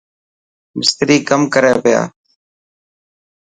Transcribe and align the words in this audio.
مستري 0.77 1.17
ڪم 1.29 1.41
ڪري 1.53 1.73
پيا. 1.83 2.01